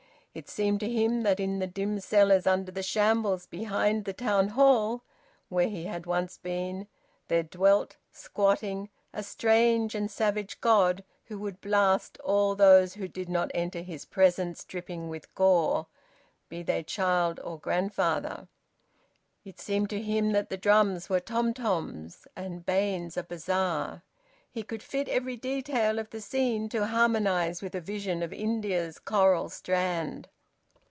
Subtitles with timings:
[0.33, 4.47] It seemed to him that in the dim cellars under the shambles behind the Town
[4.47, 5.03] Hall,
[5.49, 6.87] where he had once been,
[7.27, 13.27] there dwelt, squatting, a strange and savage god who would blast all those who did
[13.27, 15.87] not enter his presence dripping with gore,
[16.47, 18.47] be they child or grandfather.
[19.43, 24.01] It seemed to him that the drums were tom toms, and Baines's a bazaar.
[24.53, 28.99] He could fit every detail of the scene to harmonise with a vision of India's
[28.99, 30.27] coral strand.